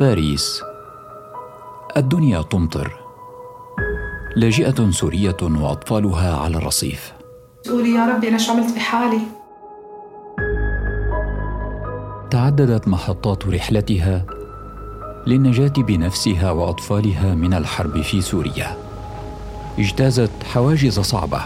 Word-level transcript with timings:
باريس. 0.00 0.62
الدنيا 1.96 2.42
تمطر. 2.42 3.00
لاجئة 4.36 4.90
سورية 4.90 5.36
وأطفالها 5.42 6.36
على 6.36 6.56
الرصيف. 6.56 7.12
قولي 7.68 7.94
يا 7.94 8.06
ربي 8.06 8.28
أنا 8.28 8.38
شو 8.38 8.52
عملت 8.52 8.74
بحالي 8.74 9.20
تعددت 12.30 12.88
محطات 12.88 13.46
رحلتها 13.46 14.26
للنجاة 15.26 15.72
بنفسها 15.78 16.50
وأطفالها 16.50 17.34
من 17.34 17.54
الحرب 17.54 18.00
في 18.00 18.20
سوريا. 18.20 18.76
اجتازت 19.78 20.30
حواجز 20.44 21.00
صعبة 21.00 21.40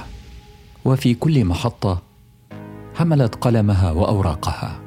وفي 0.85 1.15
كل 1.15 1.45
محطة 1.45 2.03
حملت 2.95 3.35
قلمها 3.35 3.91
وأوراقها 3.91 4.81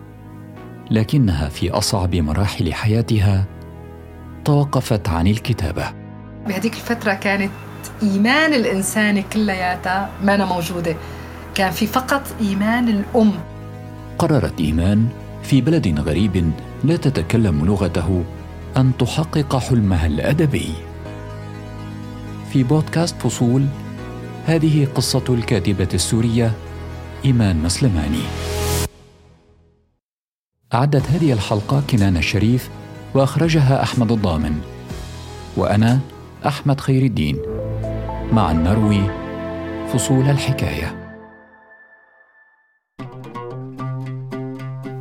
لكنها 0.92 1.50
في 1.50 1.72
أصعب 1.72 2.16
مراحل 2.16 2.74
حياتها 2.74 3.53
توقفت 4.46 5.10
عن 5.10 5.28
الكتابة. 5.28 5.94
بهذيك 6.48 6.74
الفترة 6.74 7.14
كانت 7.14 7.52
إيمان 8.04 8.54
الإنسان 8.54 9.22
كلياتها 9.22 10.10
ما 10.24 10.36
أنا 10.36 10.46
موجودة. 10.46 10.96
كان 11.56 11.72
في 11.72 11.88
فقط 11.88 12.22
إيمان 12.42 12.88
الأم. 12.90 13.32
قررت 14.20 14.60
إيمان 14.60 15.08
في 15.44 15.62
بلد 15.62 16.00
غريب 16.00 16.52
لا 16.84 16.96
تتكلم 16.96 17.66
لغته 17.66 18.24
أن 18.78 18.92
تحقق 19.00 19.58
حلمها 19.58 20.08
الأدبي. 20.08 20.70
في 22.52 22.64
بودكاست 22.64 23.16
فصول 23.22 23.66
هذه 24.46 24.88
قصة 24.96 25.24
الكاتبة 25.30 25.90
السورية 25.94 26.52
إيمان 27.26 27.64
مسلماني. 27.64 28.24
أعدت 30.74 31.10
هذه 31.10 31.34
الحلقة 31.34 31.84
كنان 31.90 32.18
الشريف 32.18 32.70
وأخرجها 33.16 33.84
أحمد 33.84 34.12
الضامن. 34.12 34.62
وأنا 35.58 36.00
أحمد 36.46 36.82
خير 36.82 37.04
الدين. 37.04 37.38
مع 38.32 38.52
النروي 38.52 39.02
فصول 39.88 40.30
الحكاية. 40.30 41.16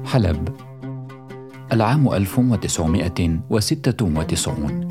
حلب 0.07 0.49
العام 1.73 2.13
1996 2.13 4.89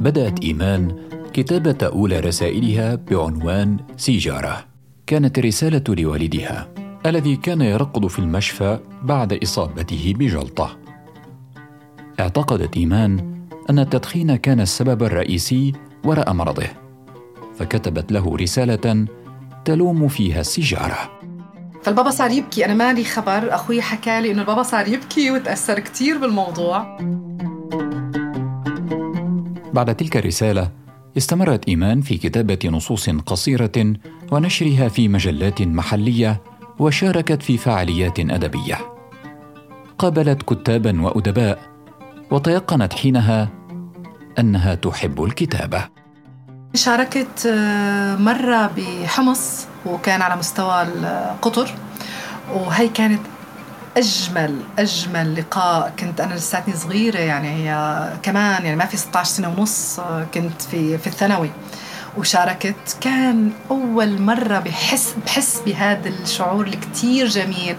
بدأت 0.00 0.44
إيمان 0.44 0.96
كتابة 1.32 1.86
أولى 1.86 2.20
رسائلها 2.20 2.94
بعنوان 2.94 3.76
سيجارة. 3.96 4.64
كانت 5.06 5.38
الرسالة 5.38 5.84
لوالدها 5.88 6.68
الذي 7.06 7.36
كان 7.36 7.60
يرقد 7.60 8.06
في 8.06 8.18
المشفى 8.18 8.78
بعد 9.02 9.32
إصابته 9.32 10.14
بجلطة. 10.18 10.87
اعتقدت 12.20 12.76
إيمان 12.76 13.38
أن 13.70 13.78
التدخين 13.78 14.36
كان 14.36 14.60
السبب 14.60 15.02
الرئيسي 15.02 15.72
وراء 16.04 16.32
مرضه 16.32 16.66
فكتبت 17.58 18.12
له 18.12 18.36
رسالة 18.36 19.06
تلوم 19.64 20.08
فيها 20.08 20.40
السيجارة. 20.40 21.20
فالبابا 21.82 22.10
صار 22.10 22.30
يبكي 22.30 22.64
أنا 22.64 22.74
مالي 22.74 23.04
خبر 23.04 23.54
أخوي 23.54 23.82
حكى 23.82 24.20
لي 24.20 24.30
إنه 24.30 24.40
البابا 24.40 24.62
صار 24.62 24.88
يبكي 24.88 25.30
وتأثر 25.30 25.78
كتير 25.80 26.18
بالموضوع. 26.18 26.98
بعد 29.72 29.94
تلك 29.94 30.16
الرسالة 30.16 30.70
استمرت 31.16 31.68
إيمان 31.68 32.00
في 32.00 32.18
كتابة 32.18 32.58
نصوص 32.64 33.10
قصيرة 33.10 33.94
ونشرها 34.32 34.88
في 34.88 35.08
مجلات 35.08 35.62
محلية 35.62 36.42
وشاركت 36.78 37.42
في 37.42 37.56
فعاليات 37.58 38.20
أدبية. 38.20 38.78
قابلت 39.98 40.42
كتابا 40.42 41.02
وأدباء 41.02 41.77
وتيقنت 42.30 42.92
حينها 42.94 43.48
أنها 44.38 44.74
تحب 44.74 45.24
الكتابة. 45.24 45.88
شاركت 46.74 47.46
آه، 47.46 48.16
مرة 48.16 48.70
بحمص 48.76 49.66
وكان 49.86 50.22
على 50.22 50.36
مستوى 50.36 50.82
القطر 50.82 51.74
وهي 52.52 52.88
كانت 52.88 53.20
أجمل 53.96 54.60
أجمل 54.78 55.34
لقاء. 55.34 55.92
كنت 55.98 56.20
أنا 56.20 56.34
لساتني 56.34 56.74
صغيرة 56.74 57.18
يعني 57.18 57.48
هي 57.48 57.98
كمان 58.22 58.64
يعني 58.64 58.76
ما 58.76 58.84
في 58.86 58.96
16 58.96 59.30
سنة 59.30 59.48
ونص 59.48 60.00
آه، 60.00 60.26
كنت 60.34 60.62
في 60.62 60.98
في 60.98 61.06
الثانوي. 61.06 61.50
وشاركت 62.16 62.96
كان 63.00 63.50
أول 63.70 64.22
مرة 64.22 64.58
بحس 64.58 65.14
بحس 65.26 65.62
بهذا 65.66 66.08
الشعور 66.08 66.66
الكتير 66.66 67.26
جميل. 67.26 67.76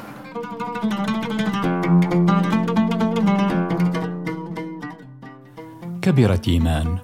كبرت 6.10 6.48
إيمان. 6.48 6.98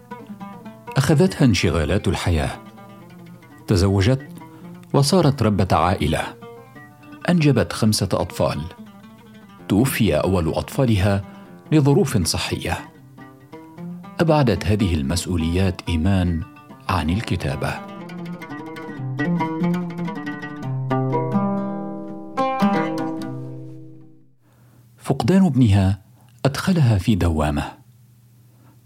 أخذتها 0.98 1.46
انشغالات 1.46 2.08
الحياة. 2.08 2.50
تزوجت 3.68 4.28
وصارت 4.94 5.44
ربة 5.44 5.68
عائلة. 5.72 6.22
أنجبت 7.30 7.74
خمسة 7.74 8.10
أطفال. 8.14 8.62
توفي 9.68 10.16
أول 10.16 10.50
أطفالها 10.50 11.24
لظروف 11.72 12.18
صحية. 12.18 12.78
أبعدت 14.20 14.66
هذه 14.66 14.94
المسؤوليات 14.94 15.82
إيمان 15.90 16.44
عن 16.90 17.10
الكتابة. 17.10 17.74
فقدان 24.98 25.46
ابنها 25.46 26.02
أدخلها 26.46 26.98
في 26.98 27.16
دوامة. 27.16 27.85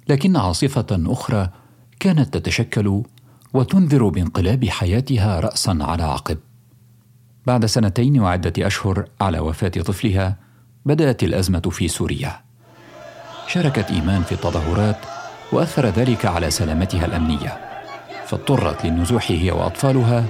لكن 0.10 0.36
عاصفة 0.36 0.88
أخرى 0.92 1.50
كانت 2.00 2.38
تتشكل 2.38 3.04
وتنذر 3.54 4.10
بانقلاب 4.10 4.66
حياتها 4.66 5.40
راسا 5.40 5.78
على 5.82 6.04
عقب. 6.04 6.38
بعد 7.48 7.66
سنتين 7.66 8.20
وعدة 8.20 8.54
أشهر 8.68 9.06
على 9.22 9.40
وفاة 9.40 9.70
طفلها 9.70 10.36
بدأت 10.86 11.24
الأزمة 11.24 11.60
في 11.60 11.88
سوريا. 11.88 12.42
شاركت 13.48 13.92
إيمان 13.92 14.24
في 14.24 14.32
التظاهرات 14.32 14.98
وأثر 15.52 15.86
ذلك 15.86 16.26
على 16.26 16.52
سلامتها 16.52 17.06
الأمنية 17.06 17.58
فاضطرت 18.26 18.86
للنزوح 18.86 19.32
هي 19.32 19.52
وأطفالها 19.52 20.26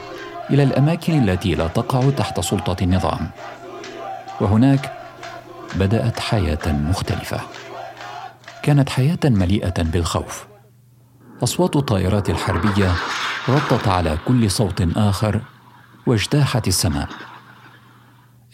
إلى 0.49 0.63
الأماكن 0.63 1.29
التي 1.29 1.55
لا 1.55 1.67
تقع 1.67 2.09
تحت 2.09 2.39
سلطة 2.39 2.83
النظام. 2.83 3.29
وهناك 4.41 4.93
بدأت 5.75 6.19
حياة 6.19 6.71
مختلفة. 6.71 7.39
كانت 8.69 8.89
حياة 8.89 9.19
مليئة 9.25 9.83
بالخوف. 9.83 10.47
أصوات 11.43 11.75
الطائرات 11.75 12.29
الحربية 12.29 12.95
غطت 13.49 13.87
على 13.87 14.17
كل 14.27 14.51
صوت 14.51 14.97
آخر 14.97 15.41
واجتاحت 16.07 16.67
السماء. 16.67 17.09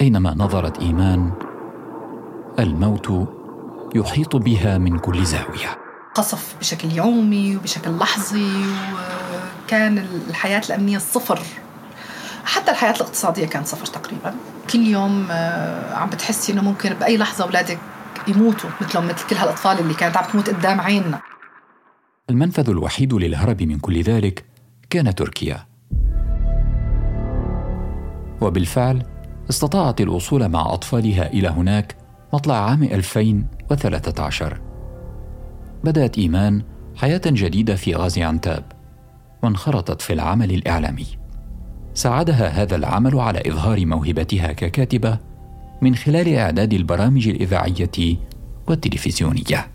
أينما 0.01 0.33
نظرت 0.37 0.79
إيمان 0.79 1.31
الموت 2.59 3.29
يحيط 3.95 4.35
بها 4.35 4.77
من 4.77 4.99
كل 4.99 5.25
زاوية. 5.25 5.77
قصف 6.13 6.55
بشكل 6.59 6.91
يومي 6.91 7.57
وبشكل 7.57 7.97
لحظي 7.97 8.65
وكان 9.65 10.07
الحياة 10.29 10.61
الأمنية 10.69 10.97
الصفر 10.97 11.39
حتى 12.45 12.71
الحياة 12.71 12.93
الاقتصادية 12.93 13.45
كانت 13.45 13.67
صفر 13.67 13.85
تقريبا. 13.85 14.35
كل 14.69 14.79
يوم 14.87 15.27
آه، 15.31 15.95
عم 15.95 16.09
بتحسي 16.09 16.53
إنه 16.53 16.61
ممكن 16.61 16.93
بأي 16.93 17.17
لحظة 17.17 17.43
أولادك 17.43 17.79
يموتوا 18.27 18.69
مثلهم 18.81 19.07
مثل 19.07 19.27
كل 19.27 19.35
هالأطفال 19.35 19.79
اللي 19.79 19.93
كانت 19.93 20.17
عم 20.17 20.25
تموت 20.31 20.49
قدام 20.49 20.81
عيننا. 20.81 21.21
المنفذ 22.29 22.69
الوحيد 22.69 23.13
للهرب 23.13 23.63
من 23.63 23.79
كل 23.79 24.01
ذلك 24.01 24.45
كان 24.89 25.15
تركيا. 25.15 25.65
وبالفعل 28.41 29.03
استطاعت 29.49 30.01
الوصول 30.01 30.49
مع 30.49 30.73
أطفالها 30.73 31.33
إلى 31.33 31.47
هناك 31.47 31.95
مطلع 32.33 32.69
عام 32.69 32.83
2013 32.83 34.61
بدأت 35.83 36.17
إيمان 36.17 36.63
حياة 36.95 37.21
جديدة 37.25 37.75
في 37.75 37.95
غازي 37.95 38.23
عنتاب 38.23 38.63
وانخرطت 39.43 40.01
في 40.01 40.13
العمل 40.13 40.51
الإعلامي. 40.51 41.07
ساعدها 41.93 42.47
هذا 42.47 42.75
العمل 42.75 43.19
على 43.19 43.41
إظهار 43.47 43.85
موهبتها 43.85 44.51
ككاتبة 44.51 45.19
من 45.81 45.95
خلال 45.95 46.35
إعداد 46.35 46.73
البرامج 46.73 47.27
الإذاعية 47.27 48.17
والتلفزيونية. 48.67 49.67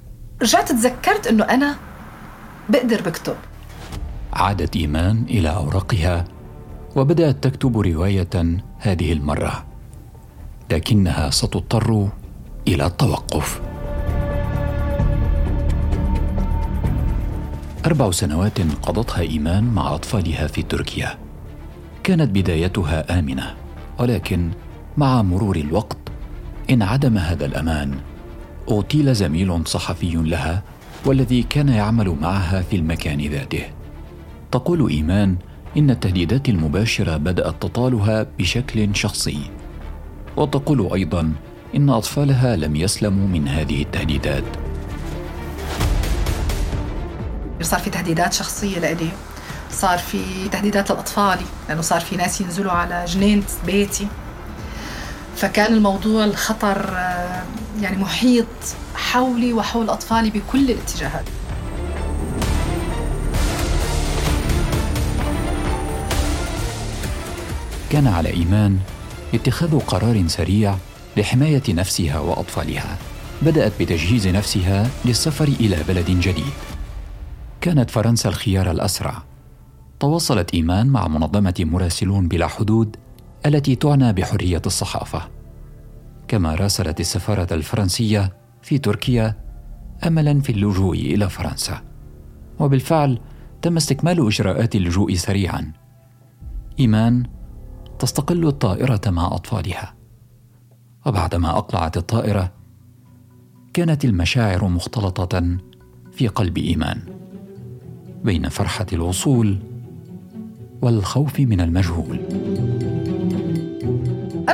رجعت 0.43 0.73
تذكرت 0.73 1.27
أنه 1.27 1.45
أنا 1.45 1.77
بقدر 2.69 3.03
بكتب. 3.03 3.37
عادت 4.33 4.77
إيمان 4.77 5.25
إلى 5.29 5.49
أوراقها 5.49 6.25
وبدأت 6.97 7.45
تكتب 7.45 7.79
رواية 7.79 8.61
هذه 8.79 9.13
المرة 9.13 9.67
لكنها 10.71 11.31
ستضطر 11.31 12.09
إلى 12.69 12.87
التوقف. 12.87 13.61
أربع 17.87 18.11
سنوات 18.11 18.61
قضتها 18.83 19.21
إيمان 19.21 19.65
مع 19.65 19.95
أطفالها 19.95 20.47
في 20.47 20.63
تركيا. 20.63 21.19
كانت 22.05 22.31
بدايتها 22.31 23.19
آمنة 23.19 23.55
ولكن 23.99 24.51
مع 24.97 25.23
مرور 25.23 25.57
الوقت 25.57 25.99
انعدم 26.71 27.19
هذا 27.19 27.47
الأمان 27.47 27.95
اغتيل 28.71 29.15
زميل 29.15 29.67
صحفي 29.67 30.13
لها 30.15 30.63
والذي 31.07 31.43
كان 31.43 31.69
يعمل 31.69 32.17
معها 32.21 32.63
في 32.63 32.77
المكان 32.77 33.21
ذاته. 33.21 33.65
تقول 34.53 34.91
إيمان 34.91 35.37
إن 35.77 35.91
التهديدات 35.91 36.49
المباشرة 36.49 37.17
بدأت 37.17 37.63
تطالها 37.63 38.27
بشكل 38.39 38.97
شخصي. 38.97 39.51
وتقول 40.37 40.93
أيضا 40.93 41.33
إن 41.77 41.91
أطفالها 41.91 42.57
لم 42.57 42.77
يسلموا 42.77 43.29
من 43.29 43.49
هذه 43.49 43.83
التهديدات. 43.83 44.45
صار 47.63 47.81
في 47.81 47.91
تهديدات 47.91 48.33
شخصية 48.33 48.79
لإلي. 48.79 49.09
صار 49.71 49.99
في 49.99 50.49
تهديدات 50.53 50.91
للأطفال 50.91 51.39
لأنه 51.69 51.81
صار 51.81 52.01
في 52.01 52.17
ناس 52.17 52.41
ينزلوا 52.41 52.73
على 52.73 53.05
جنينة 53.05 53.45
بيتي. 53.67 54.07
فكان 55.41 55.75
الموضوع 55.75 56.25
الخطر 56.25 56.91
آه، 56.97 57.43
يعني 57.81 57.97
محيط 57.97 58.47
حولي 58.95 59.53
وحول 59.53 59.91
أطفالي 59.91 60.31
بكل 60.31 60.71
الاتجاهات. 60.71 61.25
كان 67.91 68.07
على 68.07 68.31
إيمان 68.33 68.79
اتخاذ 69.35 69.79
قرار 69.79 70.25
سريع 70.29 70.75
لحماية 71.17 71.63
نفسها 71.69 72.19
وأطفالها. 72.19 72.99
بدأت 73.43 73.73
بتجهيز 73.81 74.29
نفسها 74.29 74.89
للسفر 75.05 75.49
إلى 75.49 75.77
بلد 75.89 76.11
جديد. 76.11 76.53
كانت 77.61 77.91
فرنسا 77.91 78.29
الخيار 78.29 78.71
الأسرع. 78.71 79.23
تواصلت 80.01 80.55
إيمان 80.55 80.87
مع 80.87 81.09
منظمة 81.09 81.55
مراسلون 81.59 82.29
بلا 82.29 82.47
حدود 82.47 82.97
التي 83.47 83.75
تعنى 83.75 84.13
بحرية 84.13 84.63
الصحافة. 84.67 85.23
كما 86.29 86.55
راسلت 86.55 87.01
السفارة 87.01 87.55
الفرنسية 87.55 88.33
في 88.63 88.79
تركيا 88.79 89.37
املا 90.07 90.41
في 90.41 90.53
اللجوء 90.53 90.97
إلى 90.97 91.29
فرنسا. 91.29 91.83
وبالفعل 92.59 93.19
تم 93.63 93.77
استكمال 93.77 94.27
إجراءات 94.27 94.77
اللجوء 94.77 95.15
سريعا. 95.15 95.73
إيمان 96.81 97.27
تستقل 97.99 98.47
الطائرة 98.47 99.01
مع 99.07 99.27
أطفالها. 99.27 99.95
وبعدما 101.07 101.59
أقلعت 101.59 101.97
الطائرة 101.97 102.53
كانت 103.73 104.05
المشاعر 104.05 104.69
مختلطة 104.69 105.59
في 106.13 106.29
قلب 106.29 106.59
إيمان. 106.59 107.03
بين 108.25 108.49
فرحة 108.49 108.87
الوصول 108.93 109.59
والخوف 110.83 111.41
من 111.41 111.61
المجهول. 111.61 112.21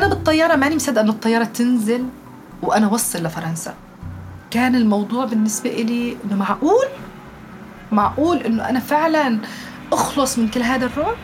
بالطياره 0.09 0.57
ماني 0.57 0.77
مصدقه 0.77 1.01
انه 1.01 1.13
الطيارة 1.13 1.45
تنزل 1.45 2.05
وأنا 2.63 2.89
وصل 2.89 3.23
لفرنسا. 3.23 3.75
كان 4.51 4.75
الموضوع 4.75 5.25
بالنسبة 5.25 5.71
لي 5.71 6.17
إنه 6.25 6.37
معقول؟ 6.37 6.87
معقول 7.93 8.37
إنه 8.37 8.69
أنا 8.69 8.81
فعلا 8.81 9.39
أخلص 9.93 10.39
من 10.39 10.49
كل 10.49 10.63
هذا 10.63 10.87
الرعب؟ 10.87 11.17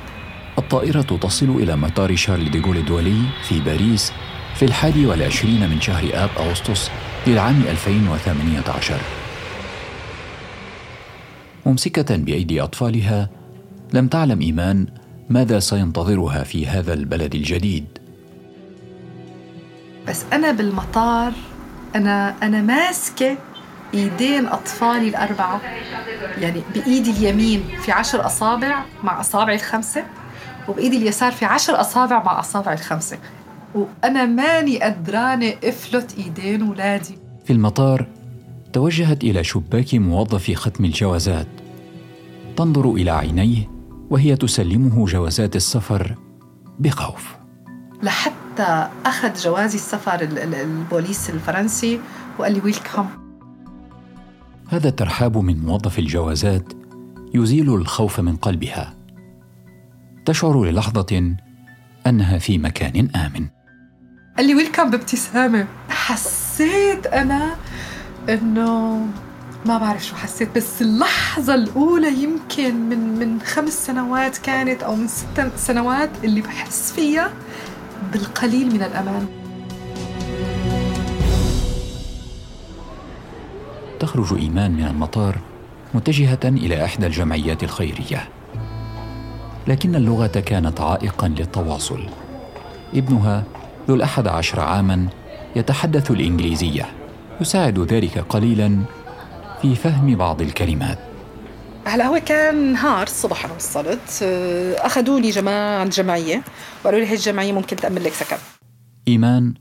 الطائرة 0.59 1.03
تصل 1.03 1.51
إلى 1.51 1.77
مطار 1.77 2.17
شارل 2.17 2.51
ديغول 2.51 2.77
الدولي 2.77 3.23
في 3.49 3.61
باريس 3.61 4.13
في 4.55 4.65
الحادي 4.65 5.07
والعشرين 5.07 5.71
من 5.71 5.81
شهر 5.81 6.11
آب 6.15 6.31
أغسطس 6.39 6.91
للعام 7.27 7.63
2018 7.69 8.95
ممسكة 11.67 12.17
بأيدي 12.17 12.63
أطفالها 12.63 13.31
لم 13.93 14.09
تعلم 14.09 14.41
إيمان 14.41 14.87
ماذا 15.31 15.59
سينتظرها 15.59 16.45
في 16.45 16.67
هذا 16.67 16.95
البلد 16.95 17.35
الجديد. 17.35 18.02
بس 20.09 20.25
أنا 20.33 20.53
بالمطار 20.53 21.33
أنا 21.97 22.35
أنا 22.43 22.63
ماسكة 22.63 23.37
إيدين 23.95 24.47
أطفالي 24.47 25.09
الأربعة. 25.09 25.61
يعني 26.39 26.63
بإيدي 26.75 27.11
اليمين 27.11 27.65
في 27.83 27.93
عشر 27.93 28.27
أصابع 28.27 28.85
مع 29.03 29.21
أصابعي 29.21 29.55
الخمسة 29.55 30.05
وبإيدي 30.69 30.97
اليسار 30.97 31.33
في 31.33 31.45
عشر 31.45 31.81
أصابع 31.81 32.23
مع 32.23 32.41
أصابعي 32.41 32.75
الخمسة. 32.75 33.19
وأنا 33.75 34.27
ماني 34.27 34.83
قدرانة 34.83 35.55
أفلت 35.65 36.15
إيدين 36.19 36.63
ولادي. 36.63 37.19
في 37.45 37.53
المطار 37.53 38.07
توجهت 38.73 39.25
إلى 39.25 39.45
شباك 39.45 39.95
موظف 39.95 40.51
ختم 40.51 40.85
الجوازات. 40.85 41.49
تنظر 42.57 42.91
إلى 42.91 43.11
عينيه 43.11 43.71
وهي 44.11 44.37
تسلمه 44.37 45.07
جوازات 45.07 45.57
السفر 45.57 46.15
بخوف. 46.79 47.37
لحتى 48.03 48.42
أخذ 48.61 49.35
جوازي 49.35 49.77
السفر 49.77 50.21
البوليس 50.21 51.31
الفرنسي 51.31 52.01
وقال 52.39 52.53
لي 52.53 52.61
ويلكم 52.61 53.09
هذا 54.69 54.89
الترحاب 54.89 55.39
من 55.39 55.65
موظف 55.65 55.99
الجوازات 55.99 56.73
يزيل 57.35 57.75
الخوف 57.75 58.21
من 58.21 58.37
قلبها. 58.37 58.95
تشعر 60.25 60.65
للحظة 60.65 61.37
أنها 62.07 62.39
في 62.39 62.59
مكان 62.59 63.09
آمن. 63.17 63.47
قال 64.37 64.47
لي 64.47 64.55
ويلكم 64.55 64.91
بابتسامة. 64.91 65.67
حسيت 65.89 67.07
أنا 67.07 67.57
إنه 68.29 69.07
ما 69.67 69.79
بعرف 69.79 70.05
شو 70.05 70.17
حسيت 70.17 70.57
بس 70.57 70.83
اللحظة 70.83 71.55
الأولى 71.55 72.23
يمكن 72.23 72.89
من 72.89 73.19
من 73.19 73.41
خمس 73.41 73.87
سنوات 73.87 74.39
كانت 74.39 74.83
أو 74.83 74.97
من 74.97 75.09
ست 75.09 75.51
سنوات 75.57 76.11
اللي 76.25 76.41
بحس 76.41 76.93
فيها 76.93 77.33
بالقليل 78.13 78.67
من 78.67 78.83
الأمان. 78.83 79.27
تخرج 84.01 84.39
إيمان 84.39 84.71
من 84.71 84.85
المطار 84.85 85.39
متجهة 85.95 86.41
إلى 86.45 86.85
إحدى 86.85 87.07
الجمعيات 87.07 87.63
الخيرية. 87.63 88.29
لكن 89.67 89.95
اللغة 89.97 90.27
كانت 90.27 90.81
عائقا 90.81 91.29
للتواصل. 91.29 92.07
ابنها 92.95 93.45
ذو 93.89 93.95
الأحد 93.95 94.27
عشر 94.27 94.61
عاما 94.61 95.09
يتحدث 95.57 96.11
الإنجليزية 96.11 96.87
يساعد 97.41 97.79
ذلك 97.79 98.19
قليلا 98.19 98.79
في 99.63 99.75
فهم 99.75 100.17
بعض 100.17 100.43
الكلمات. 100.43 101.12
هلا 101.85 102.07
هو 102.07 102.21
كان 102.27 102.73
نهار 102.73 103.07
الصبح 103.07 103.45
أنا 103.45 103.55
وصلت 103.55 104.21
آه، 104.23 104.87
أخذوا 104.87 105.21
لي 105.21 105.31
جماعة 105.31 105.81
عند 105.81 105.91
جمعية 105.91 106.43
وقالوا 106.85 107.01
لي 107.01 107.07
هي 107.07 107.15
الجمعية 107.15 107.53
ممكن 107.53 107.77
تأمن 107.77 107.99
لك 108.03 108.13
سكن. 108.13 108.37
إيمان 109.09 109.55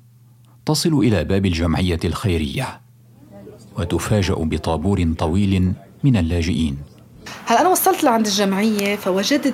تصل 0.66 0.94
إلى 0.94 1.24
باب 1.24 1.46
الجمعية 1.46 2.00
الخيرية 2.06 2.82
وتفاجأ 3.78 4.34
بطابور 4.34 5.14
طويل 5.18 5.74
من 6.04 6.18
اللاجئين. 6.18 6.78
هلا 7.46 7.62
أنا 7.62 7.70
وصلت 7.70 8.04
لعند 8.04 8.26
الجمعية 8.26 8.96
فوجدت 8.96 9.54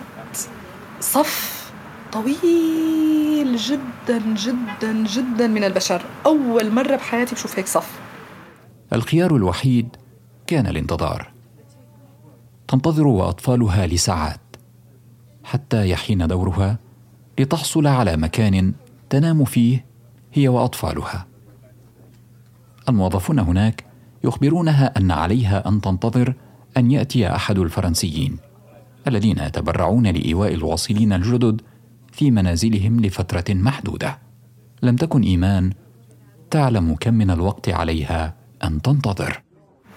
صف 0.99 1.71
طويل 2.11 3.57
جدا 3.57 4.35
جدا 4.35 5.03
جدا 5.07 5.47
من 5.47 5.63
البشر. 5.63 6.01
أول 6.25 6.71
مرة 6.71 6.95
بحياتي 6.95 7.35
بشوف 7.35 7.59
هيك 7.59 7.67
صف. 7.67 7.89
الخيار 8.93 9.35
الوحيد 9.35 9.95
كان 10.47 10.67
الانتظار. 10.67 11.36
تنتظر 12.67 13.07
وأطفالها 13.07 13.87
لساعات 13.87 14.39
حتى 15.43 15.89
يحين 15.89 16.27
دورها 16.27 16.77
لتحصل 17.39 17.87
على 17.87 18.17
مكان 18.17 18.73
تنام 19.09 19.45
فيه 19.45 19.85
هي 20.33 20.47
وأطفالها. 20.47 21.27
الموظفون 22.89 23.39
هناك 23.39 23.85
يخبرونها 24.23 24.97
أن 24.97 25.11
عليها 25.11 25.67
أن 25.67 25.81
تنتظر 25.81 26.33
أن 26.77 26.91
يأتي 26.91 27.35
أحد 27.35 27.59
الفرنسيين 27.59 28.37
الذين 29.07 29.39
يتبرعون 29.39 30.07
لإيواء 30.07 30.53
الواصلين 30.53 31.13
الجدد 31.13 31.61
في 32.11 32.31
منازلهم 32.31 32.99
لفترة 32.99 33.53
محدودة. 33.53 34.19
لم 34.83 34.95
تكن 34.95 35.21
إيمان 35.21 35.73
تعلم 36.51 36.95
كم 36.95 37.13
من 37.13 37.31
الوقت 37.31 37.69
عليها 37.69 38.35
أن 38.63 38.81
تنتظر. 38.81 39.46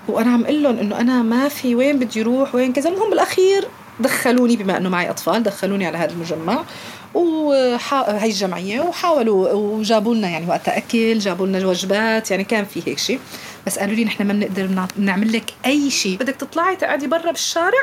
وأنا 0.09 0.31
عم 0.31 0.45
أقول 0.45 0.63
لهم 0.63 0.79
إنه 0.79 1.01
أنا 1.01 1.23
ما 1.23 1.49
في 1.49 1.75
وين 1.75 1.99
بدي 1.99 2.21
أروح 2.21 2.55
وين 2.55 2.73
كذا. 2.73 2.91
المهم 2.91 3.11
بالأخير 3.11 3.69
دخلوني 4.01 4.57
بما 4.57 4.77
إنه 4.77 4.89
معي 4.89 5.11
أطفال 5.11 5.43
دخلوني 5.43 5.87
على 5.87 5.99
هذا 5.99 6.13
المجمع. 6.13 6.65
وهي 7.15 8.27
الجمعية 8.27 8.81
وحاولوا 8.81 9.53
وجابوا 9.53 10.15
لنا 10.15 10.29
يعني 10.29 10.47
وقتها 10.47 10.79
أكل 10.79 11.19
جابوا 11.19 11.47
لنا 11.47 11.67
وجبات 11.67 12.31
يعني 12.31 12.45
كان 12.45 12.65
في 12.65 12.83
هيك 12.87 12.99
شيء 12.99 13.21
بس 13.67 13.79
قالوا 13.79 13.95
لي 13.95 14.05
نحن 14.05 14.27
ما 14.27 14.33
بنقدر 14.33 14.87
نعمل 14.97 15.33
لك 15.33 15.55
أي 15.67 15.91
شيء 15.91 16.17
بدك 16.17 16.35
تطلعي 16.35 16.77
تقعدي 16.77 17.07
برا 17.07 17.31
بالشارع 17.31 17.83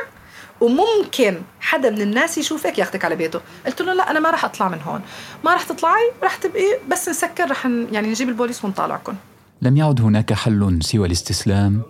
وممكن 0.60 1.40
حدا 1.60 1.90
من 1.90 2.00
الناس 2.00 2.38
يشوفك 2.38 2.78
ياخذك 2.78 3.04
على 3.04 3.16
بيته. 3.16 3.40
قلت 3.66 3.82
له 3.82 3.92
لا 3.92 4.10
أنا 4.10 4.20
ما 4.20 4.30
راح 4.30 4.44
أطلع 4.44 4.68
من 4.68 4.78
هون. 4.86 5.00
ما 5.44 5.52
راح 5.52 5.62
تطلعي 5.62 6.10
راح 6.22 6.36
تبقي 6.36 6.78
بس 6.88 7.08
نسكر 7.08 7.48
راح 7.48 7.66
يعني 7.66 8.08
نجيب 8.08 8.28
البوليس 8.28 8.64
ونطالعكم 8.64 9.14
لم 9.62 9.76
يعد 9.76 10.00
هناك 10.00 10.32
حل 10.32 10.78
سوى 10.82 11.06
الاستسلام. 11.06 11.82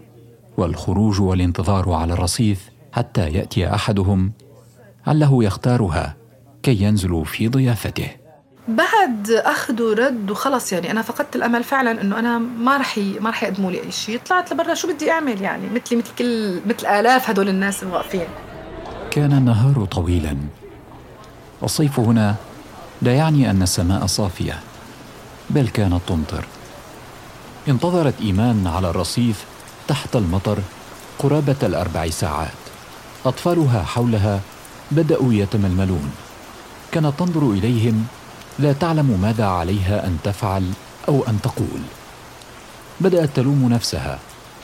والخروج 0.58 1.20
والانتظار 1.20 1.92
على 1.92 2.12
الرصيف 2.12 2.70
حتى 2.92 3.28
يأتي 3.28 3.74
أحدهم 3.74 4.32
عله 5.06 5.44
يختارها 5.44 6.16
كي 6.62 6.82
ينزلوا 6.82 7.24
في 7.24 7.48
ضيافته. 7.48 8.08
بعد 8.68 9.30
أخذ 9.30 9.82
ورد 9.82 10.30
وخلص 10.30 10.72
يعني 10.72 10.90
أنا 10.90 11.02
فقدت 11.02 11.36
الأمل 11.36 11.64
فعلا 11.64 12.00
إنه 12.00 12.18
أنا 12.18 12.38
ما 12.38 12.76
رح 12.76 12.98
ي... 12.98 13.18
ما 13.20 13.30
رح 13.30 13.42
يقدموا 13.42 13.70
لي 13.70 13.82
أي 13.82 13.90
شيء. 13.90 14.20
طلعت 14.28 14.52
لبرا 14.52 14.74
شو 14.74 14.92
بدي 14.92 15.10
أعمل 15.10 15.42
يعني؟ 15.42 15.66
مثلي 15.74 15.98
مثل 15.98 16.14
كل 16.18 16.60
مثل 16.66 16.86
آلاف 16.86 17.30
هدول 17.30 17.48
الناس 17.48 17.82
الواقفين. 17.82 18.26
كان 19.10 19.32
النهار 19.32 19.84
طويلا. 19.84 20.36
الصيف 21.62 22.00
هنا 22.00 22.34
لا 23.02 23.14
يعني 23.14 23.50
أن 23.50 23.62
السماء 23.62 24.06
صافية 24.06 24.60
بل 25.50 25.68
كانت 25.68 26.00
تمطر. 26.06 26.44
انتظرت 27.68 28.14
إيمان 28.20 28.66
على 28.66 28.90
الرصيف 28.90 29.44
تحت 29.88 30.16
المطر 30.16 30.58
قرابة 31.18 31.56
الأربع 31.62 32.10
ساعات. 32.10 32.58
أطفالها 33.26 33.82
حولها 33.82 34.40
بدأوا 34.90 35.34
يتململون. 35.34 36.10
كانت 36.92 37.12
تنظر 37.18 37.50
إليهم 37.50 38.06
لا 38.58 38.72
تعلم 38.72 39.18
ماذا 39.22 39.46
عليها 39.46 40.06
أن 40.06 40.18
تفعل 40.24 40.70
أو 41.08 41.24
أن 41.28 41.40
تقول. 41.40 41.80
بدأت 43.00 43.36
تلوم 43.36 43.68
نفسها. 43.68 44.18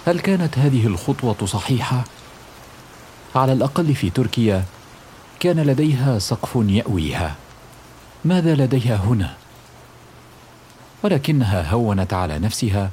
هل 0.07 0.21
كانت 0.21 0.59
هذه 0.59 0.87
الخطوة 0.87 1.47
صحيحة؟ 1.47 2.05
على 3.35 3.53
الأقل 3.53 3.95
في 3.95 4.11
تركيا 4.11 4.65
كان 5.41 5.61
لديها 5.61 6.19
سقف 6.19 6.51
يأويها. 6.55 7.35
ماذا 8.25 8.55
لديها 8.55 8.97
هنا؟ 8.97 9.35
ولكنها 11.03 11.71
هونت 11.71 12.13
على 12.13 12.39
نفسها 12.39 12.91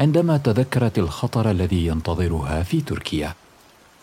عندما 0.00 0.36
تذكرت 0.36 0.98
الخطر 0.98 1.50
الذي 1.50 1.86
ينتظرها 1.86 2.62
في 2.62 2.80
تركيا. 2.80 3.34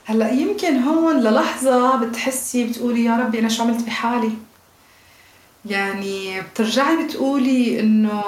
هلا 0.05 0.31
يمكن 0.31 0.83
هون 0.83 1.19
للحظة 1.19 1.95
بتحسي 1.95 2.67
بتقولي 2.67 3.05
يا 3.05 3.17
ربي 3.17 3.39
أنا 3.39 3.49
شو 3.49 3.63
عملت 3.63 3.85
بحالي؟ 3.85 4.31
يعني 5.65 6.41
بترجعي 6.41 7.05
بتقولي 7.05 7.79
إنه 7.79 8.23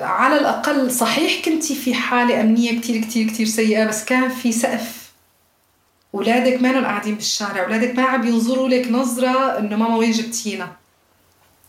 على 0.00 0.38
الأقل 0.38 0.90
صحيح 0.90 1.44
كنتي 1.44 1.74
في 1.74 1.94
حالة 1.94 2.40
أمنية 2.40 2.80
كتير 2.80 3.02
كتير 3.02 3.28
كتير 3.28 3.46
سيئة 3.46 3.84
بس 3.84 4.04
كان 4.04 4.28
في 4.28 4.52
سقف. 4.52 5.12
اولادك 6.14 6.62
ما 6.62 6.82
قاعدين 6.82 7.14
بالشارع 7.14 7.64
اولادك 7.64 7.96
ما 7.96 8.02
عم 8.02 8.26
ينظروا 8.26 8.68
لك 8.68 8.90
نظرة 8.90 9.58
إنه 9.58 9.76
ماما 9.76 9.96
وين 9.96 10.10
جبتينا. 10.10 10.72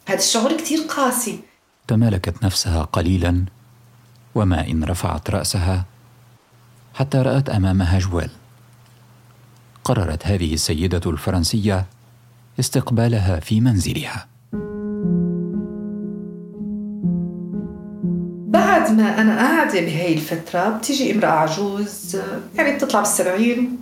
هذا 0.06 0.20
الشعور 0.20 0.54
كتير 0.58 0.80
قاسي. 0.80 1.40
تمالكت 1.88 2.44
نفسها 2.44 2.84
قليلا. 2.84 3.46
وما 4.36 4.68
إن 4.68 4.84
رفعت 4.84 5.30
رأسها 5.30 5.86
حتى 6.94 7.18
رأت 7.18 7.50
أمامها 7.50 8.00
جوال. 8.00 8.30
قررت 9.84 10.28
هذه 10.28 10.54
السيدة 10.54 11.12
الفرنسية 11.12 11.86
استقبالها 12.60 13.40
في 13.40 13.62
منزلها. 13.62 14.28
بعد 18.48 18.92
ما 18.92 19.22
أنا 19.22 19.38
قاعدة 19.38 19.80
بهي 19.80 20.14
الفترة 20.14 20.70
بتيجي 20.70 21.12
امرأة 21.12 21.30
عجوز 21.30 22.18
يعني 22.56 22.76
بتطلع 22.76 23.00
بالسبعين 23.00 23.78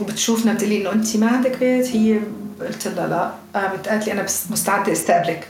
وبتشوفنا 0.00 0.54
بتقلي 0.54 0.80
إنه 0.80 0.92
أنت 0.92 1.16
ما 1.16 1.26
عندك 1.26 1.58
بيت؟ 1.58 1.96
هي 1.96 2.20
قلت 2.60 2.88
لها 2.88 3.06
لا. 3.06 3.32
قامت 3.54 3.88
قالت 3.88 4.06
لي 4.06 4.12
أنا 4.12 4.22
مستعدة 4.22 4.92
أستقبلك. 4.92 5.48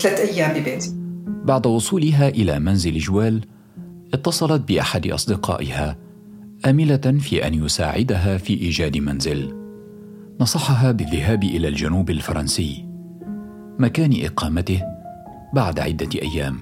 ثلاث 0.00 0.20
أيام 0.20 0.60
ببيتي. 0.60 1.03
بعد 1.44 1.66
وصولها 1.66 2.28
إلى 2.28 2.58
منزل 2.58 2.98
جوال 2.98 3.40
اتصلت 4.14 4.68
بأحد 4.68 5.06
أصدقائها 5.06 5.96
آملة 6.66 6.96
في 6.96 7.46
أن 7.46 7.54
يساعدها 7.54 8.36
في 8.36 8.54
إيجاد 8.54 8.96
منزل. 8.96 9.54
نصحها 10.40 10.92
بالذهاب 10.92 11.42
إلى 11.42 11.68
الجنوب 11.68 12.10
الفرنسي 12.10 12.86
مكان 13.78 14.24
إقامته 14.24 14.82
بعد 15.54 15.80
عدة 15.80 16.08
أيام. 16.22 16.58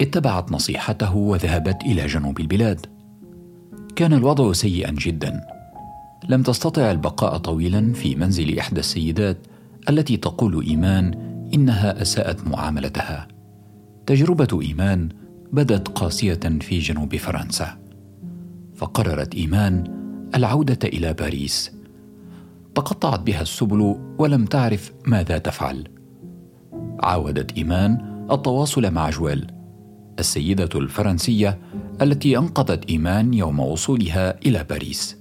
اتبعت 0.00 0.52
نصيحته 0.52 1.16
وذهبت 1.16 1.82
إلى 1.82 2.06
جنوب 2.06 2.40
البلاد. 2.40 2.86
كان 3.96 4.12
الوضع 4.12 4.52
سيئا 4.52 4.90
جدا. 4.90 5.40
لم 6.28 6.42
تستطع 6.42 6.90
البقاء 6.90 7.36
طويلا 7.36 7.92
في 7.92 8.14
منزل 8.14 8.58
إحدى 8.58 8.80
السيدات 8.80 9.36
التي 9.88 10.16
تقول 10.16 10.64
إيمان 10.66 11.14
إنها 11.54 12.02
أساءت 12.02 12.46
معاملتها. 12.46 13.28
تجربة 14.10 14.62
إيمان 14.62 15.08
بدت 15.52 15.88
قاسية 15.88 16.40
في 16.60 16.78
جنوب 16.78 17.16
فرنسا 17.16 17.78
فقررت 18.74 19.34
إيمان 19.34 19.84
العودة 20.34 20.78
إلى 20.84 21.12
باريس 21.12 21.72
تقطعت 22.74 23.20
بها 23.20 23.42
السبل 23.42 23.96
ولم 24.18 24.44
تعرف 24.44 24.92
ماذا 25.06 25.38
تفعل 25.38 25.88
عاودت 27.02 27.52
إيمان 27.52 28.24
التواصل 28.30 28.90
مع 28.90 29.10
جويل 29.10 29.46
السيدة 30.18 30.68
الفرنسية 30.74 31.58
التي 32.02 32.38
أنقذت 32.38 32.90
إيمان 32.90 33.34
يوم 33.34 33.60
وصولها 33.60 34.38
إلى 34.46 34.64
باريس. 34.70 35.16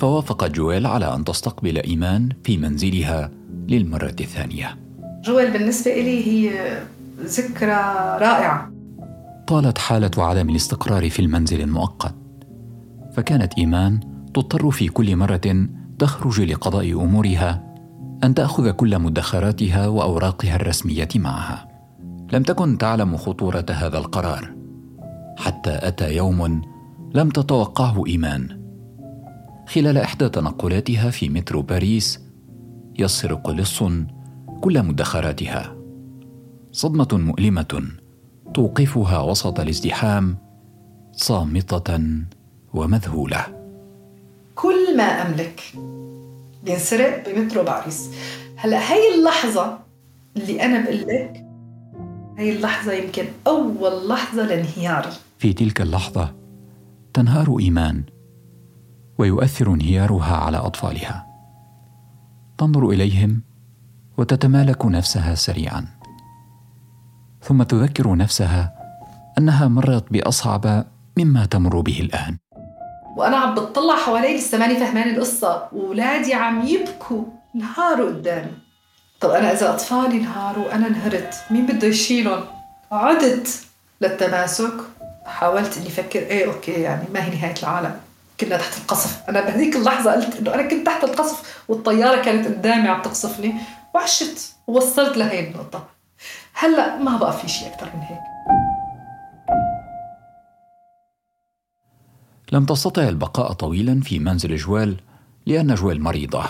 فوافقت 0.00 0.50
جويل 0.50 0.86
على 0.86 1.14
أن 1.14 1.24
تستقبل 1.24 1.78
إيمان 1.78 2.28
في 2.44 2.56
منزلها 2.56 3.30
للمرة 3.68 4.16
الثانية. 4.20 4.76
جويل 5.24 5.50
بالنسبة 5.50 5.92
إلي 5.92 6.26
هي 6.26 6.78
ذكرى 7.18 7.76
رائعة. 8.20 8.72
طالت 9.46 9.78
حالة 9.78 10.10
عدم 10.18 10.50
الاستقرار 10.50 11.10
في 11.10 11.20
المنزل 11.22 11.60
المؤقت. 11.60 12.14
فكانت 13.12 13.58
إيمان 13.58 14.00
تضطر 14.34 14.70
في 14.70 14.88
كل 14.88 15.16
مرة 15.16 15.68
تخرج 15.98 16.40
لقضاء 16.40 16.92
أمورها 16.92 17.74
أن 18.24 18.34
تأخذ 18.34 18.70
كل 18.70 18.98
مدخراتها 18.98 19.86
وأوراقها 19.86 20.56
الرسمية 20.56 21.08
معها. 21.16 21.76
لم 22.32 22.42
تكن 22.42 22.78
تعلم 22.78 23.16
خطورة 23.16 23.66
هذا 23.70 23.98
القرار 23.98 24.54
حتى 25.38 25.78
أتى 25.82 26.16
يوم 26.16 26.62
لم 27.14 27.30
تتوقعه 27.30 28.06
إيمان 28.06 28.66
خلال 29.68 29.98
إحدى 29.98 30.28
تنقلاتها 30.28 31.10
في 31.10 31.28
مترو 31.28 31.62
باريس 31.62 32.20
يسرق 32.98 33.50
لص 33.50 33.82
كل 34.60 34.82
مدخراتها 34.82 35.75
صدمة 36.76 37.08
مؤلمة 37.12 37.82
توقفها 38.54 39.20
وسط 39.20 39.60
الازدحام 39.60 40.36
صامتة 41.12 41.98
ومذهولة. 42.74 43.46
كل 44.54 44.96
ما 44.96 45.02
أملك 45.02 45.62
بينسرق 46.64 47.28
بمترو 47.28 47.62
باريس 47.62 48.10
هلا 48.56 48.92
هي 48.92 49.14
اللحظة 49.14 49.78
اللي 50.36 50.62
أنا 50.62 50.84
بقول 50.84 51.00
لك 51.00 51.46
هي 52.38 52.56
اللحظة 52.56 52.92
يمكن 52.92 53.24
أول 53.46 54.08
لحظة 54.08 54.46
لانهياري. 54.46 55.12
في 55.38 55.52
تلك 55.52 55.80
اللحظة 55.80 56.34
تنهار 57.14 57.56
إيمان 57.60 58.02
ويؤثر 59.18 59.74
انهيارها 59.74 60.36
على 60.36 60.56
أطفالها. 60.56 61.26
تنظر 62.58 62.90
إليهم 62.90 63.42
وتتمالك 64.18 64.86
نفسها 64.86 65.34
سريعا. 65.34 65.95
ثم 67.48 67.62
تذكر 67.62 68.16
نفسها 68.16 68.72
أنها 69.38 69.68
مرت 69.68 70.04
بأصعب 70.10 70.84
مما 71.18 71.46
تمر 71.46 71.80
به 71.80 72.00
الآن. 72.00 72.36
وأنا 73.16 73.36
عم 73.36 73.54
بتطلع 73.54 73.96
حوالي 73.96 74.36
لسه 74.36 74.58
ماني 74.58 74.76
فهمان 74.76 75.14
القصة 75.14 75.68
وولادي 75.72 76.34
عم 76.34 76.66
يبكوا 76.66 77.24
نهاروا 77.54 78.06
قدامي. 78.06 78.52
طب 79.20 79.30
أنا 79.30 79.52
إذا 79.52 79.70
أطفالي 79.70 80.16
انهاروا 80.16 80.64
وأنا 80.64 80.86
انهرت 80.86 81.34
مين 81.50 81.66
بده 81.66 81.88
يشيلهم؟ 81.88 82.44
عدت 82.92 83.48
للتماسك. 84.00 84.74
حاولت 85.26 85.76
إني 85.76 85.86
أفكر 85.86 86.18
إيه 86.18 86.46
أوكي 86.46 86.72
يعني 86.72 87.04
ما 87.14 87.24
هي 87.24 87.30
نهاية 87.30 87.54
العالم. 87.62 87.96
كنا 88.40 88.56
تحت 88.56 88.78
القصف. 88.78 89.22
أنا 89.28 89.40
بهذيك 89.40 89.76
اللحظة 89.76 90.12
قلت 90.12 90.36
إنه 90.36 90.54
أنا 90.54 90.62
كنت 90.62 90.86
تحت 90.86 91.04
القصف 91.04 91.62
والطيارة 91.68 92.22
كانت 92.22 92.46
قدامي 92.46 92.88
عم 92.88 93.02
تقصفني 93.02 93.54
وعشت 93.94 94.54
ووصلت 94.66 95.16
لهي 95.16 95.48
النقطة. 95.48 95.95
هلا 96.58 96.96
ما 97.02 97.16
بقى 97.16 97.32
في 97.32 97.48
شيء 97.48 97.68
أكثر 97.68 97.86
من 97.96 98.02
هيك. 98.02 98.20
لم 102.52 102.64
تستطع 102.64 103.08
البقاء 103.08 103.52
طويلا 103.52 104.00
في 104.00 104.18
منزل 104.18 104.56
جوال 104.56 104.96
لأن 105.46 105.74
جوال 105.74 106.02
مريضة 106.02 106.44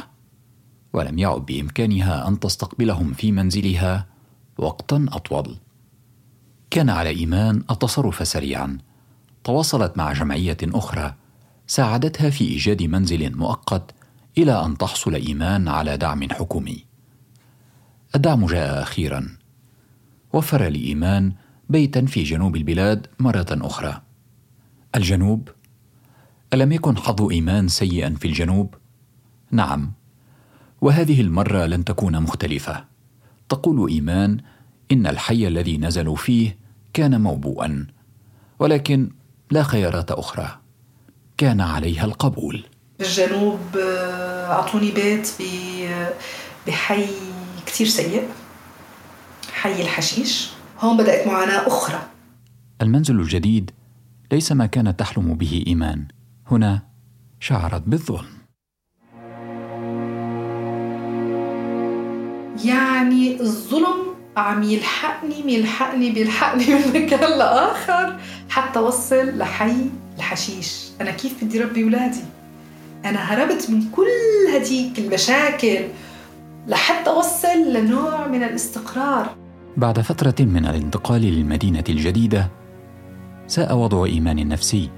ولم 0.92 1.18
يعد 1.18 1.46
بإمكانها 1.46 2.28
أن 2.28 2.40
تستقبلهم 2.40 3.12
في 3.12 3.32
منزلها 3.32 4.06
وقتا 4.58 5.06
أطول. 5.12 5.56
كان 6.70 6.90
على 6.90 7.08
إيمان 7.08 7.64
التصرف 7.70 8.28
سريعا. 8.28 8.78
تواصلت 9.44 9.98
مع 9.98 10.12
جمعية 10.12 10.56
أخرى 10.62 11.14
ساعدتها 11.66 12.30
في 12.30 12.44
إيجاد 12.44 12.82
منزل 12.82 13.36
مؤقت 13.36 13.94
إلى 14.38 14.64
أن 14.64 14.78
تحصل 14.78 15.14
إيمان 15.14 15.68
على 15.68 15.96
دعم 15.96 16.30
حكومي. 16.30 16.84
الدعم 18.14 18.46
جاء 18.46 18.82
أخيرا. 18.82 19.36
وفر 20.37 20.69
لإيمان 20.69 21.33
بيتا 21.69 22.07
في 22.07 22.23
جنوب 22.23 22.57
البلاد 22.57 23.07
مرة 23.19 23.47
أخرى. 23.50 24.02
الجنوب 24.97 25.49
ألم 26.55 26.73
يكن 26.73 26.97
حظ 26.97 27.31
إيمان 27.31 27.69
سيئا 27.69 28.14
في 28.21 28.28
الجنوب؟ 28.28 28.75
نعم. 29.50 29.93
وهذه 30.81 31.21
المرة 31.21 31.66
لن 31.66 31.85
تكون 31.85 32.23
مختلفة. 32.23 32.85
تقول 33.49 33.90
إيمان 33.90 34.38
إن 34.93 35.07
الحي 35.07 35.47
الذي 35.49 35.78
نزلوا 35.78 36.16
فيه 36.16 36.57
كان 36.93 37.21
موبوءا 37.21 37.87
ولكن 38.59 39.11
لا 39.50 39.62
خيارات 39.62 40.11
أخرى. 40.11 40.59
كان 41.38 41.61
عليها 41.61 42.05
القبول. 42.05 42.64
بالجنوب 42.99 43.61
آه، 43.76 44.52
أعطوني 44.52 44.90
بيت 44.90 45.28
بحي 46.66 47.07
كثير 47.66 47.87
سيء. 47.87 48.28
حي 49.56 49.82
الحشيش. 49.82 50.50
هون 50.80 50.96
بدأت 50.96 51.26
معاناة 51.26 51.66
أخرى. 51.66 52.02
المنزل 52.82 53.20
الجديد 53.20 53.70
ليس 54.32 54.52
ما 54.52 54.66
كانت 54.66 55.00
تحلم 55.00 55.34
به 55.34 55.64
إيمان. 55.66 56.06
هنا 56.50 56.82
شعرت 57.40 57.82
بالظلم. 57.86 58.26
يعني 62.64 63.40
الظلم 63.40 64.14
عم 64.36 64.62
يلحقني 64.62 65.42
بيلحقني 65.42 66.10
بيلحقني 66.10 66.64
من 66.75 67.02
مكان 67.02 67.38
لآخر 67.38 68.20
حتى 68.50 68.78
وصل 68.78 69.38
لحي 69.38 69.90
الحشيش. 70.16 70.84
أنا 71.00 71.10
كيف 71.10 71.44
بدي 71.44 71.60
ربي 71.60 71.82
اولادي 71.82 72.25
أنا 73.04 73.18
هربت 73.18 73.70
من 73.70 73.90
كل 73.90 74.54
هديك 74.54 74.98
المشاكل 74.98 75.84
لحتى 76.66 77.10
اوصل 77.10 77.72
لنوع 77.72 78.26
من 78.26 78.42
الاستقرار. 78.42 79.45
بعد 79.76 80.00
فترة 80.00 80.35
من 80.40 80.66
الانتقال 80.66 81.23
للمدينة 81.23 81.85
الجديدة 81.88 82.49
ساء 83.47 83.76
وضع 83.76 84.04
إيمان 84.04 84.38
النفسي 84.38 84.90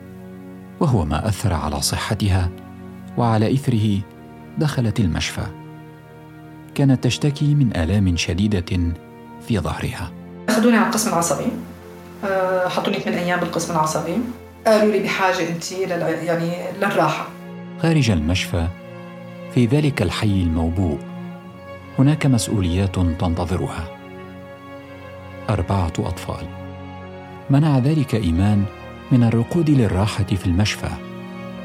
وهو 0.80 1.04
ما 1.04 1.28
أثر 1.28 1.52
على 1.52 1.80
صحتها 1.80 2.50
وعلى 3.16 3.54
إثره 3.54 4.00
دخلت 4.58 5.00
المشفى. 5.00 5.46
كانت 6.74 7.04
تشتكي 7.04 7.54
من 7.54 7.76
آلام 7.76 8.16
شديدة 8.16 8.94
في 9.48 9.58
ظهرها. 9.58 10.12
أخذوني 10.48 10.76
على 10.76 10.86
القسم 10.86 11.08
العصبي. 11.08 11.46
آه، 12.24 12.68
حطوني 12.68 12.98
ثمان 12.98 13.18
أيام 13.18 13.40
بالقسم 13.40 13.72
العصبي. 13.72 14.18
قالوا 14.66 14.92
لي 14.92 14.98
بحاجة 14.98 15.48
أنت 15.48 15.72
لل... 15.72 16.02
يعني 16.26 16.50
للراحة. 16.80 17.26
خارج 17.82 18.10
المشفى 18.10 18.68
في 19.54 19.66
ذلك 19.66 20.02
الحي 20.02 20.42
الموبوء 20.42 20.98
هناك 21.98 22.26
مسؤوليات 22.26 22.94
تنتظرها. 22.94 23.97
أربعة 25.50 25.92
أطفال. 25.98 26.46
منع 27.50 27.78
ذلك 27.78 28.14
إيمان 28.14 28.64
من 29.12 29.22
الركود 29.22 29.70
للراحة 29.70 30.24
في 30.24 30.46
المشفى 30.46 30.88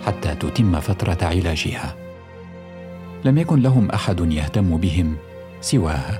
حتى 0.05 0.35
تتم 0.35 0.79
فترة 0.79 1.17
علاجها. 1.21 1.95
لم 3.25 3.37
يكن 3.37 3.59
لهم 3.61 3.89
أحد 3.91 4.31
يهتم 4.31 4.77
بهم 4.77 5.15
سواها. 5.61 6.19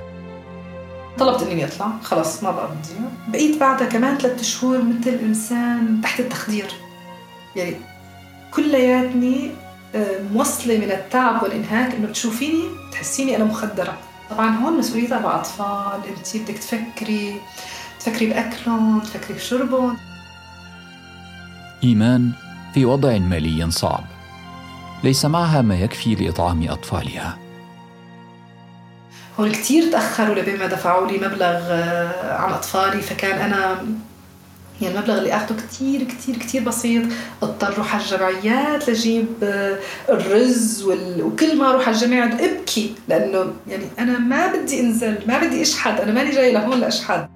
طلبت 1.18 1.42
اني 1.42 1.64
اطلع 1.64 1.88
خلص 2.02 2.42
ما 2.42 2.50
بقى 2.50 2.68
بدي. 2.68 2.94
بقيت 3.28 3.60
بعدها 3.60 3.88
كمان 3.88 4.18
ثلاثة 4.18 4.42
شهور 4.42 4.82
مثل 4.82 5.10
انسان 5.10 6.00
تحت 6.02 6.20
التخدير. 6.20 6.66
يعني 7.56 7.76
كلياتني 8.54 9.50
آه، 9.94 10.20
موصلة 10.32 10.78
من 10.78 10.90
التعب 10.90 11.42
والإنهاك 11.42 11.94
إنه 11.94 12.12
تشوفيني 12.12 12.62
تحسيني 12.92 13.36
أنا 13.36 13.44
مخدرة. 13.44 13.98
طبعا 14.30 14.56
هون 14.56 14.78
مسؤولية 14.78 15.08
تبع 15.08 15.36
أطفال 15.40 16.00
أنت 16.08 16.36
بدك 16.36 16.58
تفكري 16.58 17.40
تفكري 18.00 18.26
بأكلهم 18.26 19.00
تفكري 19.00 19.34
بشربهم. 19.34 19.96
إيمان 21.84 22.32
في 22.74 22.84
وضع 22.84 23.18
مالي 23.18 23.70
صعب. 23.70 24.04
ليس 25.04 25.24
معها 25.24 25.62
ما 25.62 25.74
يكفي 25.74 26.14
لإطعام 26.14 26.70
أطفالها. 26.70 27.38
هون 29.40 29.52
كثير 29.52 29.92
تأخروا 29.92 30.34
لبين 30.34 30.58
ما 30.58 30.66
دفعوا 30.66 31.06
لي 31.06 31.18
مبلغ 31.18 31.58
آه، 31.70 32.36
عن 32.36 32.52
أطفالي 32.52 33.02
فكان 33.02 33.38
أنا 33.38 33.84
يعني 34.82 34.94
المبلغ 34.94 35.18
اللي 35.18 35.36
اخذه 35.36 35.56
كثير 35.56 36.02
كثير 36.04 36.36
كثير 36.36 36.64
بسيط. 36.64 37.02
اضطر 37.42 37.74
أروح 37.74 37.94
على 37.94 38.04
الجمعيات 38.04 38.90
لجيب 38.90 39.26
آه، 39.42 39.78
الرز 40.08 40.82
وال... 40.82 41.22
وكل 41.22 41.58
ما 41.58 41.70
أروح 41.70 41.88
على 41.88 41.96
الجمعيه 41.96 42.24
أبكي. 42.24 42.94
لأنه 43.08 43.52
يعني 43.68 43.84
أنا 43.98 44.18
ما 44.18 44.52
بدي 44.52 44.80
أنزل 44.80 45.18
ما 45.28 45.38
بدي 45.38 45.62
أشحد. 45.62 46.00
أنا 46.00 46.12
ماني 46.12 46.30
جاي 46.30 46.52
لهون 46.52 46.80
لأشحد. 46.80 47.28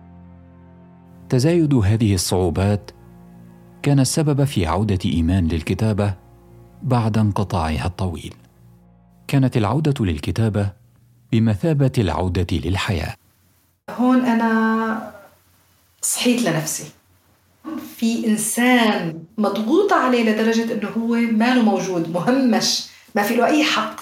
تزايد 1.28 1.74
هذه 1.74 2.14
الصعوبات 2.14 2.90
كان 3.82 4.00
السبب 4.00 4.44
في 4.44 4.66
عودة 4.66 4.98
إيمان 5.04 5.48
للكتابة 5.48 6.14
بعد 6.82 7.18
انقطاعها 7.18 7.86
الطويل. 7.86 8.34
كانت 9.28 9.56
العودة 9.56 10.04
للكتابة 10.04 10.70
بمثابة 11.32 11.92
العودة 11.98 12.46
للحياة. 12.52 13.14
هون 13.90 14.24
أنا 14.24 15.12
صحيت 16.02 16.42
لنفسي. 16.42 16.84
في 17.96 18.26
إنسان 18.26 19.22
مضغوط 19.38 19.92
عليه 19.92 20.30
لدرجة 20.30 20.72
إنه 20.72 20.88
هو 20.88 21.14
ما 21.16 21.54
له 21.54 21.62
موجود 21.62 22.12
مهمش 22.12 22.86
ما 23.14 23.22
في 23.22 23.36
له 23.36 23.46
أي 23.46 23.64
حق. 23.64 24.00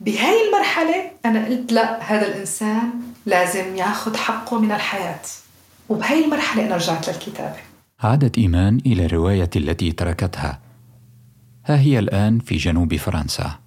بهاي 0.00 0.48
المرحلة 0.48 1.10
أنا 1.24 1.46
قلت 1.46 1.72
لا 1.72 2.02
هذا 2.02 2.26
الإنسان 2.26 2.90
لازم 3.26 3.76
ياخذ 3.76 4.16
حقه 4.16 4.60
من 4.60 4.72
الحياة. 4.72 5.20
وبهاي 5.88 6.24
المرحلة 6.24 6.66
أنا 6.66 6.76
رجعت 6.76 7.08
للكتابة. 7.08 7.56
عادت 8.00 8.38
إيمان 8.38 8.80
إلى 8.86 9.06
الرواية 9.06 9.50
التي 9.56 9.92
تركتها. 9.92 10.60
ها 11.66 11.80
هي 11.80 11.98
الآن 11.98 12.38
في 12.38 12.56
جنوب 12.56 12.96
فرنسا. 12.96 13.58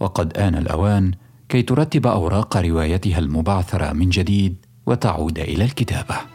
وقد 0.00 0.38
آن 0.38 0.54
الأوان 0.54 1.12
كي 1.48 1.62
ترتب 1.62 2.06
أوراق 2.06 2.56
روايتها 2.56 3.18
المبعثرة 3.18 3.92
من 3.92 4.10
جديد 4.10 4.66
وتعود 4.86 5.38
إلى 5.38 5.64
الكتابة. 5.64 6.33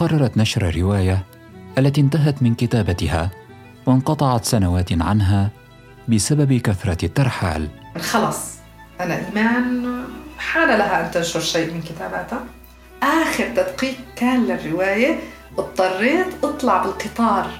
قررت 0.00 0.36
نشر 0.36 0.68
الرواية 0.68 1.24
التي 1.78 2.00
انتهت 2.00 2.42
من 2.42 2.54
كتابتها 2.54 3.30
وانقطعت 3.86 4.44
سنوات 4.44 4.92
عنها 4.92 5.50
بسبب 6.08 6.52
كثرة 6.52 7.04
الترحال. 7.04 7.68
خلص 7.98 8.38
أنا 9.00 9.26
إيمان 9.26 10.04
حان 10.38 10.68
لها 10.68 11.06
أن 11.06 11.10
تنشر 11.10 11.40
شيء 11.40 11.72
من 11.74 11.82
كتاباتها. 11.82 12.44
آخر 13.02 13.48
تدقيق 13.48 13.94
كان 14.16 14.46
للرواية 14.46 15.18
اضطريت 15.58 16.44
أطلع 16.44 16.82
بالقطار 16.82 17.50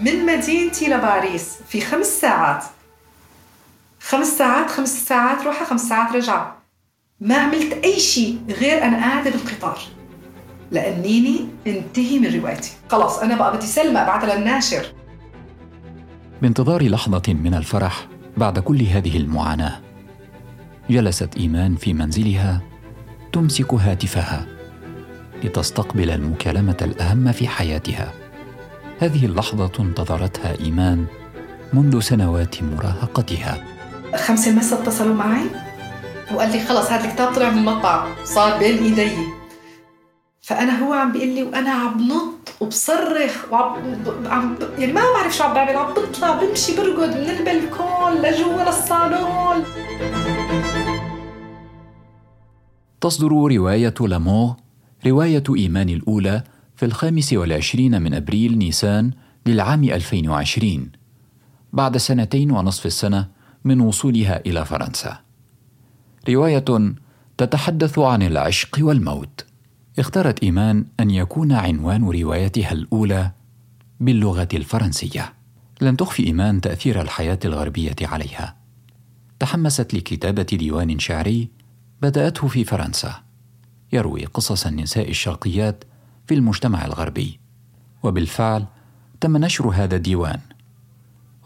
من 0.00 0.26
مدينتي 0.26 0.86
لباريس 0.86 1.58
في 1.68 1.80
خمس 1.80 2.06
ساعات. 2.06 2.64
خمس 4.00 4.26
ساعات 4.26 4.70
خمس 4.70 5.04
ساعات 5.08 5.42
روحة 5.42 5.64
خمس 5.64 5.88
ساعات 5.88 6.16
رجعة. 6.16 6.56
ما 7.20 7.36
عملت 7.36 7.72
أي 7.84 8.00
شيء 8.00 8.38
غير 8.48 8.84
أنا 8.84 8.96
قاعدة 8.96 9.30
بالقطار. 9.30 9.78
لأنيني 10.70 11.40
انتهي 11.66 12.18
من 12.18 12.40
روايتي. 12.40 12.72
خلاص 12.90 13.18
أنا 13.18 13.36
بقى 13.36 13.56
بدي 13.56 13.66
سلمى 13.66 13.98
أبعتها 14.00 14.36
للناشر 14.36 14.86
بانتظار 16.42 16.82
لحظة 16.82 17.22
من 17.28 17.54
الفرح 17.54 18.06
بعد 18.36 18.58
كل 18.58 18.82
هذه 18.82 19.16
المعاناة 19.16 19.80
جلست 20.90 21.36
إيمان 21.36 21.76
في 21.76 21.92
منزلها 21.92 22.60
تمسك 23.32 23.74
هاتفها 23.74 24.46
لتستقبل 25.44 26.10
المكالمة 26.10 26.76
الأهم 26.82 27.32
في 27.32 27.48
حياتها. 27.48 28.12
هذه 29.00 29.26
اللحظة 29.26 29.72
انتظرتها 29.80 30.60
إيمان 30.60 31.06
منذ 31.72 32.00
سنوات 32.00 32.62
مراهقتها. 32.62 33.64
خمسة 34.16 34.50
المساء 34.50 34.82
اتصلوا 34.82 35.14
معي؟ 35.14 35.44
وقال 36.34 36.52
لي 36.52 36.64
خلص 36.64 36.90
هذا 36.90 37.04
الكتاب 37.04 37.34
طلع 37.34 37.50
من 37.50 37.58
المطبعة. 37.58 38.24
صار 38.24 38.58
بين 38.58 38.84
إيدي. 38.84 39.16
فأنا 40.44 40.78
هو 40.78 40.92
عم 40.92 41.12
بيقول 41.12 41.28
لي 41.28 41.42
وأنا 41.42 41.70
عم 41.70 41.98
بنط 41.98 42.54
وبصرخ 42.60 43.52
وعم 43.52 43.96
عم 44.26 44.56
يعني 44.78 44.92
ما 44.92 45.00
بعرف 45.14 45.36
شو 45.36 45.44
عم 45.44 45.54
بعمل 45.54 45.76
عم 45.76 45.94
بطلع 45.94 46.40
بمشي 46.40 46.76
برقد 46.76 47.08
من 47.08 47.30
البلكون 47.30 48.12
لجوا 48.22 48.62
للصالون. 48.62 49.64
تصدر 53.00 53.28
رواية 53.28 53.94
لامور 54.00 54.54
رواية 55.06 55.44
إيمان 55.56 55.88
الأولى 55.88 56.44
في 56.76 56.84
الخامس 56.84 57.32
والعشرين 57.32 58.02
من 58.02 58.14
أبريل 58.14 58.58
نيسان 58.58 59.10
للعام 59.46 59.84
2020 59.84 60.92
بعد 61.72 61.96
سنتين 61.96 62.50
ونصف 62.50 62.86
السنة 62.86 63.28
من 63.64 63.80
وصولها 63.80 64.40
إلى 64.46 64.64
فرنسا. 64.64 65.18
رواية 66.28 66.64
تتحدث 67.38 67.98
عن 67.98 68.22
العشق 68.22 68.78
والموت. 68.80 69.53
اختارت 69.98 70.42
إيمان 70.42 70.84
أن 71.00 71.10
يكون 71.10 71.52
عنوان 71.52 72.04
روايتها 72.04 72.72
الأولى 72.72 73.30
باللغة 74.00 74.48
الفرنسية. 74.54 75.34
لم 75.80 75.96
تخفي 75.96 76.26
إيمان 76.26 76.60
تأثير 76.60 77.00
الحياة 77.00 77.38
الغربية 77.44 77.96
عليها. 78.02 78.56
تحمست 79.38 79.94
لكتابة 79.94 80.42
ديوان 80.42 80.98
شعري 80.98 81.48
بدأته 82.02 82.48
في 82.48 82.64
فرنسا. 82.64 83.14
يروي 83.92 84.24
قصص 84.24 84.66
النساء 84.66 85.10
الشرقيات 85.10 85.84
في 86.26 86.34
المجتمع 86.34 86.84
الغربي. 86.84 87.40
وبالفعل 88.02 88.66
تم 89.20 89.36
نشر 89.36 89.68
هذا 89.68 89.96
الديوان. 89.96 90.40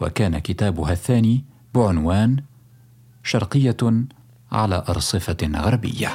وكان 0.01 0.39
كتابها 0.39 0.91
الثاني 0.91 1.43
بعنوان 1.73 2.43
شرقية 3.23 3.77
على 4.51 4.83
أرصفة 4.89 5.37
غربية. 5.55 6.09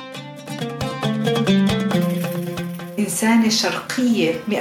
إنسانة 2.98 3.48
شرقية 3.48 4.34
100% 4.50 4.54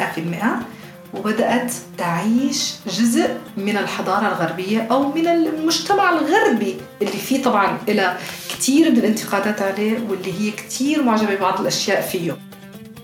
وبدأت 1.14 1.74
تعيش 1.98 2.74
جزء 2.88 3.38
من 3.58 3.78
الحضارة 3.78 4.28
الغربية 4.28 4.82
أو 4.82 5.14
من 5.14 5.28
المجتمع 5.28 6.10
الغربي 6.10 6.76
اللي 7.02 7.12
فيه 7.12 7.44
طبعا 7.44 7.78
إلى 7.90 8.18
كثير 8.50 8.92
من 8.92 8.98
الانتقادات 8.98 9.62
عليه 9.62 10.00
واللي 10.10 10.34
هي 10.40 10.52
كثير 10.52 11.04
معجبة 11.04 11.36
ببعض 11.36 11.60
الأشياء 11.60 12.02
فيه. 12.02 12.38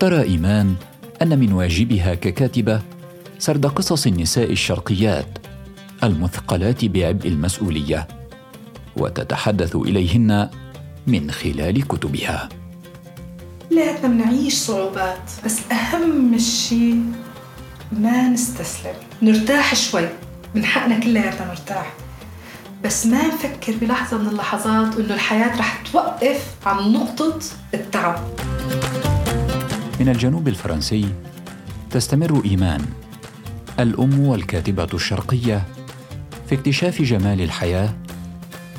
ترى 0.00 0.22
إيمان 0.22 0.74
أن 1.22 1.38
من 1.38 1.52
واجبها 1.52 2.14
ككاتبة 2.14 2.80
سرد 3.38 3.66
قصص 3.66 4.06
النساء 4.06 4.52
الشرقيات 4.52 5.38
المثقلات 6.04 6.84
بعبء 6.84 7.28
المسؤولية 7.28 8.08
وتتحدث 8.96 9.76
إليهن 9.76 10.50
من 11.06 11.30
خلال 11.30 11.88
كتبها. 11.88 12.48
كلياتنا 13.70 14.08
بنعيش 14.08 14.54
صعوبات 14.54 15.30
بس 15.44 15.58
أهم 15.72 16.38
شيء 16.38 17.02
ما 17.92 18.28
نستسلم. 18.28 18.94
نرتاح 19.22 19.74
شوي 19.74 20.08
من 20.54 20.64
حقنا 20.64 20.98
كلياتنا 20.98 21.46
نرتاح. 21.46 21.92
بس 22.84 23.06
ما 23.06 23.26
نفكر 23.26 23.74
بلحظة 23.80 24.18
من 24.18 24.28
اللحظات 24.28 24.96
إنه 24.96 25.14
الحياة 25.14 25.58
رح 25.58 25.82
توقف 25.92 26.54
عن 26.66 26.92
نقطة 26.92 27.38
التعب. 27.74 28.20
من 30.00 30.08
الجنوب 30.08 30.48
الفرنسي 30.48 31.08
تستمر 31.90 32.42
إيمان 32.44 32.84
الأم 33.80 34.20
والكاتبة 34.20 34.88
الشرقية 34.94 35.62
في 36.48 36.54
اكتشاف 36.54 37.02
جمال 37.02 37.40
الحياة 37.40 37.94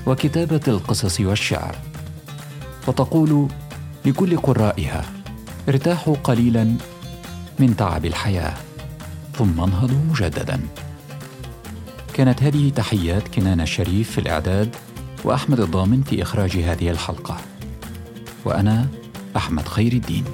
وكتابة 0.08 0.62
القصص 0.68 1.20
والشعر 1.20 1.76
وتقول 2.88 3.48
لكل 4.06 4.38
قرائها. 4.38 5.06
ارتاحوا 5.70 6.16
قليلا 6.24 6.76
من 7.60 7.76
تعب 7.76 8.06
الحياة. 8.06 8.54
ثم 9.34 9.62
انهضوا 9.62 9.98
مجددا. 10.10 10.60
كانت 12.14 12.44
هذه 12.44 12.70
تحيات 12.70 13.28
كنان 13.28 13.62
الشريف 13.62 14.12
في 14.12 14.18
الإعداد 14.18 14.76
وأحمد 15.24 15.60
الضامن 15.60 16.02
في 16.02 16.22
إخراج 16.22 16.58
هذه 16.58 16.90
الحلقة. 16.90 17.38
وأنا 18.46 18.88
أحمد 19.38 19.68
خير 19.68 19.94
الدين. 19.94 20.26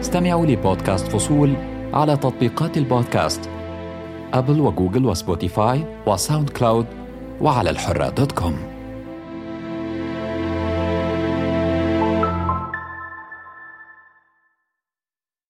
استمعوا 0.00 0.46
لبودكاست 0.46 1.08
فصول 1.08 1.77
على 1.92 2.16
تطبيقات 2.16 2.78
البودكاست 2.78 3.50
Apple 4.34 4.60
و 4.60 4.67
Google 4.67 5.06
و 5.06 5.15
Spotify 5.15 5.75
و 5.75 5.84
SoundCloud 6.06 6.86
وعلى 7.40 7.70
الحرة 7.70 8.08
dot 8.08 8.32
com. 8.32 8.77